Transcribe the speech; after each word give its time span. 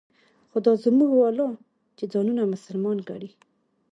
خو 0.49 0.57
دا 0.65 0.73
زموږ 0.85 1.11
والا 1.15 1.47
چې 1.97 2.03
ځانونه 2.13 2.41
مسلمانان 2.53 3.05
ګڼي. 3.09 3.31